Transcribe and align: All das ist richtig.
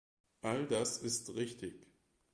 All 0.41 0.65
das 0.65 0.97
ist 0.97 1.35
richtig. 1.35 1.85